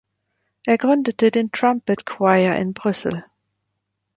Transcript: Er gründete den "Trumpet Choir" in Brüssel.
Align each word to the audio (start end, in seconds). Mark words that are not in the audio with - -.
Er 0.65 0.79
gründete 0.79 1.29
den 1.29 1.51
"Trumpet 1.51 2.07
Choir" 2.07 2.55
in 2.55 2.73
Brüssel. 2.73 3.23